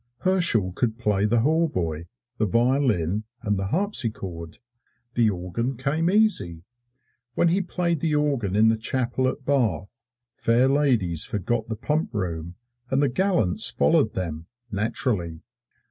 [0.21, 2.05] Herschel could play the hautboy,
[2.39, 4.57] the violin and the harpsichord.
[5.13, 6.63] The organ came easy.
[7.35, 10.03] When he played the organ in the Chapel at Bath,
[10.33, 12.55] fair ladies forgot the Pump Room,
[12.89, 15.43] and the gallants followed them naturally.